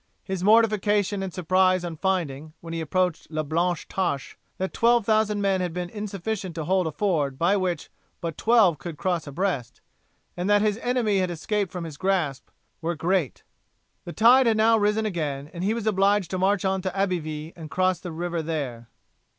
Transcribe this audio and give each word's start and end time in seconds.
His 0.23 0.43
mortification 0.43 1.21
and 1.21 1.31
surprise 1.31 1.85
on 1.85 1.95
finding, 1.95 2.53
when 2.59 2.73
he 2.73 2.81
approached 2.81 3.27
La 3.29 3.43
Blanche 3.43 3.87
Tache, 3.87 4.35
that 4.57 4.73
twelve 4.73 5.05
thousand 5.05 5.41
men 5.41 5.61
had 5.61 5.73
been 5.73 5.91
insufficient 5.91 6.55
to 6.55 6.63
hold 6.63 6.87
a 6.87 6.91
ford 6.91 7.37
by 7.37 7.55
which 7.55 7.91
but 8.19 8.35
twelve 8.35 8.79
could 8.79 8.97
cross 8.97 9.27
abreast, 9.27 9.79
and 10.35 10.49
that 10.49 10.63
his 10.63 10.79
enemy 10.79 11.19
had 11.19 11.29
escaped 11.29 11.71
from 11.71 11.83
his 11.83 11.97
grasp, 11.97 12.47
were 12.81 12.95
great. 12.95 13.43
The 14.05 14.11
tide 14.11 14.47
had 14.47 14.57
now 14.57 14.75
risen 14.75 15.05
again, 15.05 15.51
and 15.53 15.63
he 15.63 15.75
was 15.75 15.85
obliged 15.85 16.31
to 16.31 16.39
march 16.39 16.65
on 16.65 16.81
to 16.81 16.97
Abbeville 16.97 17.51
and 17.55 17.69
cross 17.69 17.99
the 17.99 18.11
river 18.11 18.41
there. 18.41 18.89